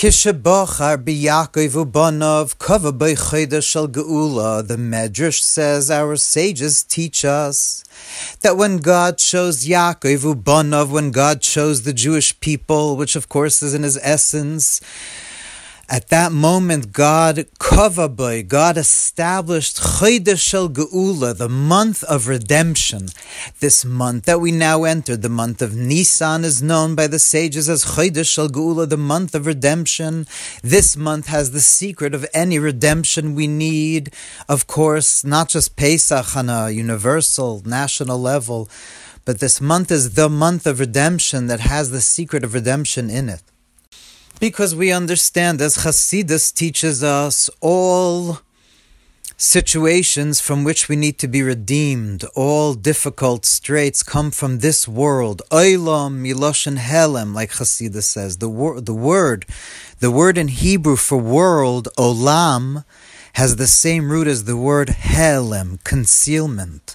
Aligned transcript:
The 0.00 0.10
Medrash 4.78 5.40
says 5.40 5.90
our 5.90 6.14
sages 6.14 6.84
teach 6.84 7.24
us 7.24 7.82
that 8.42 8.56
when 8.56 8.76
God 8.76 9.18
chose 9.18 9.66
Yaakov 9.66 10.34
ubanov, 10.34 10.90
when 10.90 11.10
God 11.10 11.40
chose 11.40 11.82
the 11.82 11.92
Jewish 11.92 12.38
people, 12.38 12.96
which 12.96 13.16
of 13.16 13.28
course 13.28 13.60
is 13.60 13.74
in 13.74 13.82
his 13.82 13.98
essence, 14.00 14.80
at 15.90 16.08
that 16.08 16.32
moment, 16.32 16.92
God 16.92 17.46
kavaboy, 17.58 18.46
God 18.46 18.76
established 18.76 19.78
Chodesh 19.78 20.68
Geula, 20.74 21.34
the 21.34 21.48
month 21.48 22.04
of 22.04 22.28
redemption. 22.28 23.06
This 23.60 23.86
month 23.86 24.26
that 24.26 24.38
we 24.38 24.52
now 24.52 24.84
enter, 24.84 25.16
the 25.16 25.30
month 25.30 25.62
of 25.62 25.74
Nisan, 25.74 26.44
is 26.44 26.62
known 26.62 26.94
by 26.94 27.06
the 27.06 27.18
sages 27.18 27.70
as 27.70 27.86
Chodesh 27.86 28.36
Geula, 28.50 28.86
the 28.86 28.98
month 28.98 29.34
of 29.34 29.46
redemption. 29.46 30.26
This 30.62 30.94
month 30.94 31.28
has 31.28 31.52
the 31.52 31.60
secret 31.60 32.14
of 32.14 32.26
any 32.34 32.58
redemption 32.58 33.34
we 33.34 33.46
need. 33.46 34.12
Of 34.46 34.66
course, 34.66 35.24
not 35.24 35.48
just 35.48 35.76
Pesach 35.76 36.36
on 36.36 36.50
a 36.50 36.68
universal, 36.68 37.62
national 37.64 38.20
level, 38.20 38.68
but 39.24 39.40
this 39.40 39.58
month 39.58 39.90
is 39.90 40.14
the 40.14 40.28
month 40.28 40.66
of 40.66 40.80
redemption 40.80 41.46
that 41.46 41.60
has 41.60 41.90
the 41.90 42.02
secret 42.02 42.44
of 42.44 42.52
redemption 42.52 43.08
in 43.08 43.30
it. 43.30 43.42
Because 44.40 44.74
we 44.74 44.92
understand, 44.92 45.60
as 45.60 45.78
Hasidus 45.78 46.54
teaches 46.54 47.02
us, 47.02 47.50
all 47.60 48.38
situations 49.36 50.40
from 50.40 50.62
which 50.62 50.88
we 50.88 50.94
need 50.94 51.18
to 51.18 51.26
be 51.26 51.42
redeemed, 51.42 52.24
all 52.36 52.74
difficult 52.74 53.44
straits 53.44 54.04
come 54.04 54.30
from 54.30 54.60
this 54.60 54.86
world. 54.86 55.42
Olam 55.50 56.22
miloshen 56.22 56.78
helem, 56.78 57.34
like 57.34 57.50
Hasidus 57.50 58.04
says. 58.04 58.38
The, 58.38 58.80
the 58.80 58.94
word, 58.94 59.44
the 59.98 60.10
word 60.12 60.38
in 60.38 60.48
Hebrew 60.48 60.96
for 60.96 61.18
world, 61.18 61.88
olam, 61.98 62.84
has 63.32 63.56
the 63.56 63.66
same 63.66 64.10
root 64.10 64.28
as 64.28 64.44
the 64.44 64.56
word 64.56 64.88
helem, 64.88 65.82
concealment 65.82 66.94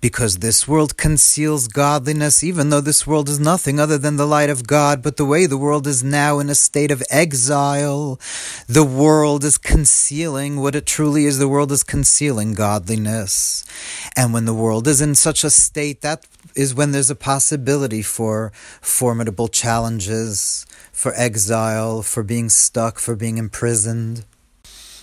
because 0.00 0.38
this 0.38 0.68
world 0.68 0.96
conceals 0.96 1.66
godliness, 1.66 2.44
even 2.44 2.70
though 2.70 2.80
this 2.80 3.06
world 3.06 3.28
is 3.28 3.40
nothing 3.40 3.80
other 3.80 3.98
than 3.98 4.16
the 4.16 4.26
light 4.26 4.50
of 4.50 4.66
God. 4.66 5.02
But 5.02 5.16
the 5.16 5.24
way 5.24 5.46
the 5.46 5.58
world 5.58 5.86
is 5.86 6.04
now 6.04 6.38
in 6.38 6.48
a 6.48 6.54
state 6.54 6.90
of 6.90 7.02
exile, 7.10 8.20
the 8.68 8.84
world 8.84 9.42
is 9.42 9.58
concealing 9.58 10.60
what 10.60 10.76
it 10.76 10.86
truly 10.86 11.24
is. 11.24 11.38
The 11.38 11.48
world 11.48 11.72
is 11.72 11.82
concealing 11.82 12.54
godliness. 12.54 13.64
And 14.16 14.32
when 14.32 14.44
the 14.44 14.54
world 14.54 14.86
is 14.86 15.00
in 15.00 15.16
such 15.16 15.42
a 15.42 15.50
state, 15.50 16.00
that 16.02 16.24
is 16.54 16.74
when 16.74 16.92
there's 16.92 17.10
a 17.10 17.16
possibility 17.16 18.02
for 18.02 18.52
formidable 18.80 19.48
challenges, 19.48 20.64
for 20.92 21.12
exile, 21.14 22.02
for 22.02 22.22
being 22.22 22.48
stuck, 22.48 22.98
for 22.98 23.16
being 23.16 23.36
imprisoned. 23.36 24.24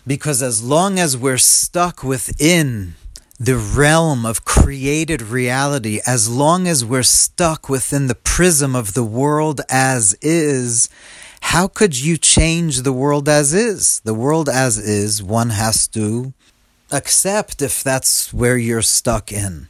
Because 0.07 0.41
as 0.41 0.63
long 0.63 0.99
as 0.99 1.17
we're 1.17 1.37
stuck 1.37 2.03
within 2.03 2.95
the 3.39 3.57
realm 3.57 4.25
of 4.25 4.45
created 4.45 5.21
reality, 5.21 5.99
as 6.05 6.29
long 6.29 6.67
as 6.67 6.85
we're 6.85 7.03
stuck 7.03 7.67
within 7.67 8.07
the 8.07 8.15
prism 8.15 8.75
of 8.75 8.93
the 8.93 9.03
world 9.03 9.61
as 9.69 10.17
is, 10.21 10.87
how 11.41 11.67
could 11.67 11.99
you 11.99 12.17
change 12.17 12.81
the 12.81 12.93
world 12.93 13.27
as 13.27 13.53
is? 13.53 13.99
The 14.05 14.13
world 14.13 14.47
as 14.47 14.77
is, 14.77 15.21
one 15.21 15.49
has 15.49 15.87
to 15.89 16.33
accept 16.91 17.61
if 17.61 17.83
that's 17.83 18.33
where 18.33 18.57
you're 18.57 18.81
stuck 18.81 19.31
in. 19.31 19.67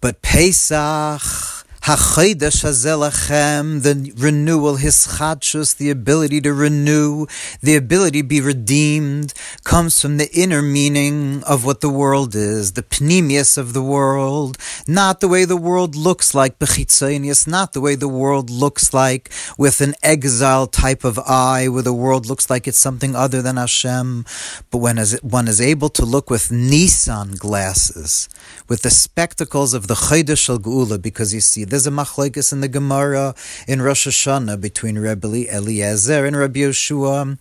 But 0.00 0.22
Pesach, 0.22 1.63
Hazelachem, 1.84 3.82
the 3.82 4.12
renewal, 4.16 4.78
Hischadshus, 4.78 5.76
the 5.76 5.90
ability 5.90 6.40
to 6.40 6.54
renew, 6.54 7.26
the 7.60 7.76
ability 7.76 8.22
to 8.22 8.26
be 8.26 8.40
redeemed, 8.40 9.34
comes 9.64 10.00
from 10.00 10.16
the 10.16 10.30
inner 10.32 10.62
meaning 10.62 11.44
of 11.44 11.66
what 11.66 11.82
the 11.82 11.90
world 11.90 12.34
is, 12.34 12.72
the 12.72 12.84
pnimius 12.84 13.58
of 13.58 13.74
the 13.74 13.82
world, 13.82 14.56
not 14.88 15.20
the 15.20 15.28
way 15.28 15.44
the 15.44 15.58
world 15.58 15.94
looks 15.94 16.34
like, 16.34 16.58
bechitzonius, 16.58 17.46
not 17.46 17.74
the 17.74 17.82
way 17.82 17.94
the 17.94 18.08
world 18.08 18.48
looks 18.48 18.94
like 18.94 19.30
with 19.58 19.82
an 19.82 19.94
exile 20.02 20.66
type 20.66 21.04
of 21.04 21.18
eye, 21.18 21.68
where 21.68 21.82
the 21.82 21.92
world 21.92 22.24
looks 22.24 22.48
like 22.48 22.66
it's 22.66 22.78
something 22.78 23.14
other 23.14 23.42
than 23.42 23.58
Hashem, 23.58 24.24
but 24.70 24.78
when 24.78 24.96
one 25.20 25.48
is 25.48 25.60
able 25.60 25.90
to 25.90 26.06
look 26.06 26.30
with 26.30 26.50
Nisan 26.50 27.32
glasses, 27.34 28.30
with 28.70 28.80
the 28.80 28.90
spectacles 28.90 29.74
of 29.74 29.86
the 29.86 29.94
Chodesh 29.94 30.48
Geula, 30.58 30.96
because 31.02 31.34
you 31.34 31.40
see, 31.40 31.66
there's 31.74 31.88
a 31.88 31.90
machlekes 31.90 32.52
in 32.52 32.60
the 32.60 32.68
Gemara 32.68 33.34
in 33.66 33.82
Rosh 33.82 34.06
Hashanah 34.06 34.60
between 34.60 34.96
Rebbe 34.96 35.26
Eliezer 35.52 36.24
and 36.24 36.36
Rabbi 36.36 36.60
Yehoshua. 36.60 37.36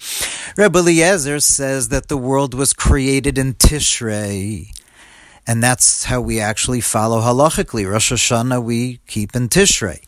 Rebbe 0.57 0.79
Eliezer 0.79 1.39
says 1.39 1.89
that 1.89 2.07
the 2.07 2.17
world 2.17 2.55
was 2.55 2.73
created 2.73 3.37
in 3.37 3.53
Tishrei. 3.53 4.71
And 5.45 5.61
that's 5.61 6.05
how 6.05 6.19
we 6.19 6.39
actually 6.39 6.81
follow 6.81 7.21
halachically. 7.21 7.87
Rosh 7.87 8.11
Hashanah 8.11 8.63
we 8.63 9.01
keep 9.05 9.35
in 9.35 9.49
Tishrei. 9.49 10.01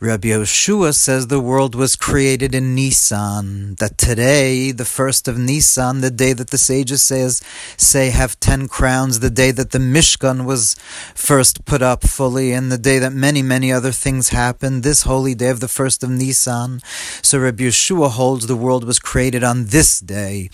Rabbi 0.00 0.28
Yehoshua 0.28 0.94
says 0.94 1.26
the 1.26 1.40
world 1.40 1.74
was 1.74 1.96
created 1.96 2.54
in 2.54 2.72
Nisan, 2.72 3.74
that 3.80 3.98
today, 3.98 4.70
the 4.70 4.84
first 4.84 5.26
of 5.26 5.36
Nisan, 5.36 6.02
the 6.02 6.10
day 6.10 6.32
that 6.32 6.50
the 6.50 6.56
sages 6.56 7.02
says, 7.02 7.42
say 7.76 8.10
have 8.10 8.38
ten 8.38 8.68
crowns, 8.68 9.18
the 9.18 9.28
day 9.28 9.50
that 9.50 9.72
the 9.72 9.80
Mishkan 9.80 10.44
was 10.44 10.76
first 11.16 11.64
put 11.64 11.82
up 11.82 12.04
fully, 12.04 12.52
and 12.52 12.70
the 12.70 12.78
day 12.78 13.00
that 13.00 13.12
many, 13.12 13.42
many 13.42 13.72
other 13.72 13.90
things 13.90 14.28
happened, 14.28 14.84
this 14.84 15.02
holy 15.02 15.34
day 15.34 15.48
of 15.48 15.58
the 15.58 15.66
first 15.66 16.04
of 16.04 16.10
Nisan. 16.10 16.80
So 17.20 17.40
Rabbi 17.40 17.64
Yehoshua 17.64 18.10
holds 18.10 18.46
the 18.46 18.54
world 18.54 18.84
was 18.84 19.00
created 19.00 19.42
on 19.42 19.66
this 19.66 19.98
day. 19.98 20.48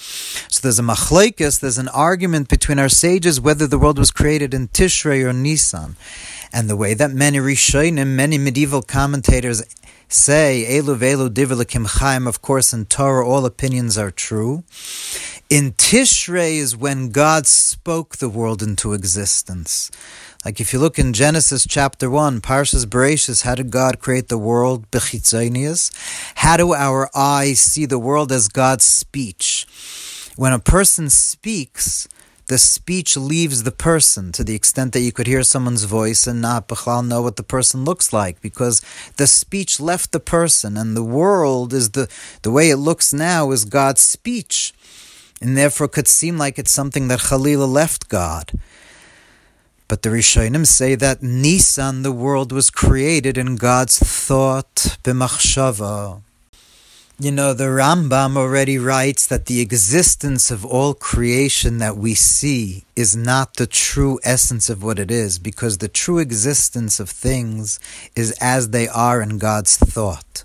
So 0.49 0.63
there's 0.63 0.79
a 0.79 0.83
machlekes, 0.83 1.61
there's 1.61 1.77
an 1.77 1.89
argument 1.89 2.49
between 2.49 2.79
our 2.79 2.89
sages 2.89 3.43
whether 3.43 3.67
the 3.67 3.79
world 3.79 3.99
was 3.99 4.11
created 4.11 4.55
in 4.55 4.69
Tishrei 4.69 5.23
or 5.23 5.35
Nisan. 5.35 5.97
And 6.51 6.71
the 6.71 6.77
way 6.77 6.95
that 6.95 7.11
many 7.11 7.39
Rishonim, 7.39 8.15
many 8.15 8.39
medieval 8.39 8.81
commentators 8.81 9.34
say, 10.09 10.67
Elu 10.69 10.97
velu 10.97 11.87
chaim, 11.99 12.27
of 12.27 12.41
course, 12.41 12.73
in 12.73 12.87
Torah 12.87 13.27
all 13.27 13.45
opinions 13.45 13.99
are 13.99 14.11
true. 14.11 14.65
In 15.51 15.73
Tishrei 15.73 16.57
is 16.57 16.77
when 16.77 17.11
God 17.11 17.47
spoke 17.47 18.17
the 18.17 18.29
world 18.29 18.63
into 18.63 18.93
existence. 18.93 19.91
Like 20.45 20.61
if 20.61 20.73
you 20.73 20.79
look 20.79 20.99
in 20.99 21.13
Genesis 21.13 21.67
chapter 21.69 22.11
1, 22.11 22.41
Parshas 22.41 22.87
Bereshis, 22.87 23.43
how 23.43 23.55
did 23.55 23.71
God 23.71 23.99
create 23.99 24.29
the 24.29 24.39
world? 24.39 24.91
Bechitzonius. 24.91 25.91
How 26.37 26.57
do 26.57 26.75
our 26.75 27.11
eyes 27.15 27.61
see 27.61 27.87
the 27.87 27.99
world 27.99 28.31
as 28.31 28.49
God's 28.49 28.85
speech? 28.85 29.67
When 30.37 30.53
a 30.53 30.59
person 30.59 31.11
speaks, 31.11 32.09
the 32.47 32.59
speech 32.59 33.17
leaves 33.17 33.63
the 33.63 33.71
person 33.71 34.31
to 34.33 34.45
the 34.45 34.55
extent 34.55 34.93
that 34.93 35.01
you 35.01 35.13
could 35.13 35.27
hear 35.27 35.43
someone's 35.43 35.85
voice 35.85 36.27
and 36.27 36.41
not 36.41 36.69
Bechal 36.69 37.07
know 37.07 37.23
what 37.23 37.37
the 37.37 37.43
person 37.43 37.85
looks 37.85 38.13
like 38.13 38.41
because 38.41 38.83
the 39.17 39.27
speech 39.27 39.81
left 39.81 40.13
the 40.13 40.21
person 40.21 40.77
and 40.77 40.97
the 40.97 41.03
world 41.03 41.73
is 41.73 41.91
the 41.91 42.09
the 42.43 42.51
way 42.51 42.71
it 42.71 42.77
looks 42.77 43.13
now 43.13 43.51
is 43.51 43.65
God's 43.65 44.03
speech 44.03 44.75
and 45.41 45.57
therefore 45.57 45.89
could 45.89 46.09
seem 46.09 46.39
like 46.39 46.59
it's 46.59 46.71
something 46.71 47.09
that 47.09 47.21
Khalila 47.21 47.71
left 47.71 48.09
God. 48.09 48.53
But 49.89 50.03
the 50.03 50.09
Rishonim 50.09 50.67
say 50.67 50.95
that 50.95 51.23
Nisan, 51.23 52.03
the 52.03 52.13
world 52.13 52.53
was 52.53 52.71
created 52.71 53.37
in 53.37 53.57
God's 53.57 53.99
thought, 53.99 54.97
b'machshava. 55.03 56.23
You 57.17 57.31
know, 57.31 57.55
the 57.55 57.65
Rambam 57.65 58.37
already 58.37 58.77
writes 58.77 59.29
that 59.29 59.47
the 59.47 59.61
existence 59.61 60.51
of 60.51 60.65
all 60.65 60.95
creation 60.95 61.79
that 61.79 61.97
we 61.97 62.15
see 62.15 62.85
is 62.97 63.15
not 63.15 63.55
the 63.55 63.69
true 63.69 64.19
essence 64.25 64.69
of 64.69 64.83
what 64.83 64.99
it 64.99 65.13
is, 65.13 65.39
because 65.39 65.79
the 65.79 65.87
true 65.87 66.19
existence 66.19 66.99
of 66.99 67.09
things 67.09 67.79
is 68.17 68.33
as 68.41 68.71
they 68.71 68.89
are 68.89 69.23
in 69.23 69.39
God's 69.39 69.77
thought 69.77 70.43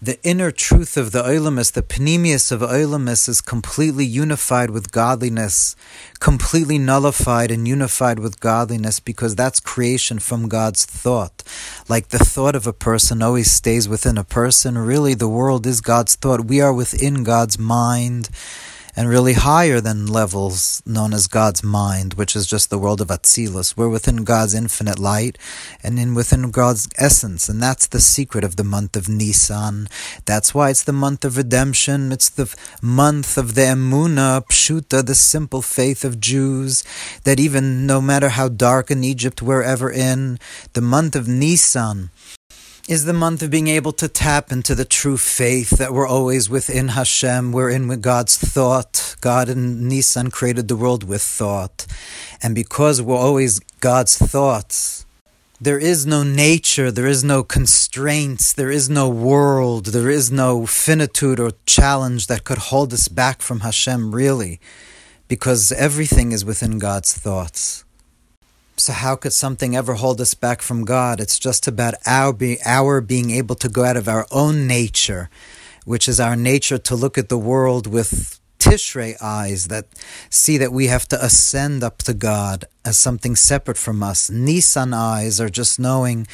the 0.00 0.22
inner 0.22 0.50
truth 0.50 0.98
of 0.98 1.12
the 1.12 1.22
Olamus, 1.22 1.72
the 1.72 1.82
Pnimius 1.82 2.52
of 2.52 2.60
Olamus, 2.60 3.28
is 3.30 3.40
completely 3.40 4.04
unified 4.04 4.68
with 4.68 4.92
godliness, 4.92 5.74
completely 6.18 6.78
nullified 6.78 7.50
and 7.50 7.66
unified 7.66 8.18
with 8.18 8.38
godliness 8.38 9.00
because 9.00 9.34
that's 9.34 9.58
creation 9.58 10.18
from 10.18 10.48
God's 10.48 10.84
thought. 10.84 11.42
Like 11.88 12.08
the 12.08 12.18
thought 12.18 12.54
of 12.54 12.66
a 12.66 12.74
person 12.74 13.22
always 13.22 13.50
stays 13.50 13.88
within 13.88 14.18
a 14.18 14.24
person, 14.24 14.76
really 14.76 15.14
the 15.14 15.28
world 15.28 15.66
is 15.66 15.80
God's 15.80 16.14
thought. 16.14 16.44
We 16.44 16.60
are 16.60 16.74
within 16.74 17.24
God's 17.24 17.58
mind 17.58 18.28
and 18.96 19.10
really 19.10 19.34
higher 19.34 19.78
than 19.78 20.06
levels 20.06 20.82
known 20.86 21.12
as 21.12 21.26
God's 21.26 21.62
mind, 21.62 22.14
which 22.14 22.34
is 22.34 22.46
just 22.46 22.70
the 22.70 22.78
world 22.78 23.02
of 23.02 23.08
Atzilus. 23.08 23.76
We're 23.76 23.90
within 23.90 24.24
God's 24.24 24.54
infinite 24.54 24.98
light 24.98 25.36
and 25.82 25.98
in 25.98 26.14
within 26.14 26.50
God's 26.50 26.88
essence, 26.96 27.48
and 27.48 27.62
that's 27.62 27.86
the 27.86 28.00
secret 28.00 28.42
of 28.42 28.56
the 28.56 28.64
month 28.64 28.96
of 28.96 29.08
Nisan. 29.08 29.88
That's 30.24 30.54
why 30.54 30.70
it's 30.70 30.84
the 30.84 30.92
month 30.92 31.24
of 31.26 31.36
redemption. 31.36 32.10
It's 32.10 32.30
the 32.30 32.54
month 32.80 33.36
of 33.36 33.54
the 33.54 33.62
Emuna, 33.62 34.46
Pshuta, 34.46 35.04
the 35.04 35.14
simple 35.14 35.60
faith 35.60 36.02
of 36.02 36.18
Jews, 36.18 36.82
that 37.24 37.38
even 37.38 37.86
no 37.86 38.00
matter 38.00 38.30
how 38.30 38.48
dark 38.48 38.90
in 38.90 39.04
Egypt 39.04 39.42
we're 39.42 39.62
ever 39.62 39.90
in, 39.90 40.38
the 40.72 40.80
month 40.80 41.14
of 41.14 41.28
Nisan 41.28 42.10
is 42.88 43.04
the 43.04 43.12
month 43.12 43.42
of 43.42 43.50
being 43.50 43.66
able 43.66 43.92
to 43.92 44.06
tap 44.06 44.52
into 44.52 44.72
the 44.72 44.84
true 44.84 45.16
faith 45.16 45.70
that 45.70 45.92
we're 45.92 46.06
always 46.06 46.48
within 46.48 46.88
Hashem, 46.88 47.50
we're 47.50 47.70
in 47.70 47.88
with 47.88 48.00
God's 48.00 48.38
thought. 48.38 49.16
God 49.20 49.48
in 49.48 49.88
Nisan 49.88 50.30
created 50.30 50.68
the 50.68 50.76
world 50.76 51.02
with 51.02 51.22
thought. 51.22 51.84
And 52.40 52.54
because 52.54 53.02
we're 53.02 53.16
always 53.16 53.58
God's 53.80 54.16
thoughts, 54.16 55.04
there 55.60 55.80
is 55.80 56.06
no 56.06 56.22
nature, 56.22 56.92
there 56.92 57.08
is 57.08 57.24
no 57.24 57.42
constraints, 57.42 58.52
there 58.52 58.70
is 58.70 58.88
no 58.88 59.08
world, 59.08 59.86
there 59.86 60.10
is 60.10 60.30
no 60.30 60.64
finitude 60.64 61.40
or 61.40 61.52
challenge 61.64 62.28
that 62.28 62.44
could 62.44 62.58
hold 62.58 62.92
us 62.92 63.08
back 63.08 63.42
from 63.42 63.60
Hashem, 63.60 64.14
really, 64.14 64.60
because 65.26 65.72
everything 65.72 66.30
is 66.30 66.44
within 66.44 66.78
God's 66.78 67.14
thoughts. 67.14 67.85
So 68.78 68.92
how 68.92 69.16
could 69.16 69.32
something 69.32 69.74
ever 69.74 69.94
hold 69.94 70.20
us 70.20 70.34
back 70.34 70.60
from 70.60 70.84
God? 70.84 71.18
It's 71.18 71.38
just 71.38 71.66
about 71.66 71.94
our, 72.04 72.32
be, 72.34 72.58
our 72.66 73.00
being 73.00 73.30
able 73.30 73.54
to 73.56 73.70
go 73.70 73.84
out 73.84 73.96
of 73.96 74.06
our 74.06 74.26
own 74.30 74.66
nature, 74.66 75.30
which 75.86 76.06
is 76.06 76.20
our 76.20 76.36
nature 76.36 76.76
to 76.78 76.94
look 76.94 77.16
at 77.16 77.30
the 77.30 77.38
world 77.38 77.86
with 77.86 78.38
Tishrei 78.58 79.16
eyes 79.22 79.68
that 79.68 79.86
see 80.28 80.58
that 80.58 80.72
we 80.72 80.88
have 80.88 81.08
to 81.08 81.24
ascend 81.24 81.82
up 81.82 81.98
to 81.98 82.12
God 82.12 82.66
as 82.84 82.98
something 82.98 83.34
separate 83.34 83.78
from 83.78 84.02
us. 84.02 84.28
Nisan 84.28 84.92
eyes 84.92 85.40
are 85.40 85.48
just 85.48 85.78
knowing 85.78 86.26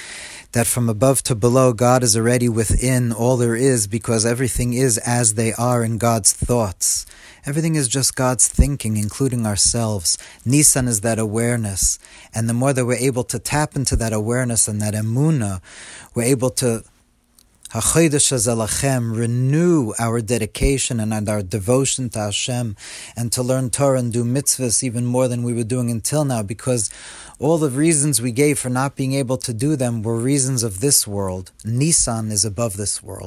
that 0.52 0.66
from 0.66 0.88
above 0.88 1.22
to 1.24 1.34
below, 1.34 1.72
God 1.72 2.02
is 2.02 2.16
already 2.16 2.48
within 2.48 3.12
all 3.12 3.36
there 3.36 3.56
is 3.56 3.86
because 3.86 4.26
everything 4.26 4.74
is 4.74 4.98
as 4.98 5.34
they 5.34 5.52
are 5.54 5.82
in 5.82 5.98
God's 5.98 6.32
thoughts. 6.32 7.06
Everything 7.44 7.74
is 7.74 7.88
just 7.88 8.14
God's 8.14 8.46
thinking, 8.46 8.96
including 8.96 9.46
ourselves. 9.46 10.16
Nisan 10.44 10.86
is 10.86 11.00
that 11.00 11.18
awareness. 11.18 11.98
And 12.34 12.48
the 12.48 12.54
more 12.54 12.72
that 12.72 12.86
we're 12.86 12.94
able 12.94 13.24
to 13.24 13.38
tap 13.38 13.74
into 13.74 13.96
that 13.96 14.12
awareness 14.12 14.68
and 14.68 14.80
that 14.80 14.94
emuna, 14.94 15.60
we're 16.14 16.22
able 16.22 16.50
to 16.50 16.84
renew 19.14 19.94
our 19.98 20.20
dedication 20.20 21.00
and 21.00 21.26
our 21.26 21.42
devotion 21.42 22.10
to 22.10 22.18
Hashem 22.18 22.76
and 23.16 23.32
to 23.32 23.42
learn 23.42 23.70
Torah 23.70 23.98
and 23.98 24.12
do 24.12 24.24
mitzvahs 24.24 24.82
even 24.82 25.06
more 25.06 25.26
than 25.26 25.42
we 25.42 25.54
were 25.54 25.64
doing 25.64 25.90
until 25.90 26.26
now 26.26 26.42
because 26.42 26.90
all 27.38 27.56
the 27.56 27.70
reasons 27.70 28.20
we 28.20 28.30
gave 28.30 28.58
for 28.58 28.68
not 28.68 28.94
being 28.94 29.14
able 29.14 29.38
to 29.38 29.54
do 29.54 29.74
them 29.74 30.02
were 30.02 30.18
reasons 30.18 30.62
of 30.62 30.80
this 30.80 31.06
world. 31.06 31.50
Nisan 31.64 32.30
is 32.30 32.44
above 32.44 32.76
this 32.76 33.02
world. 33.02 33.20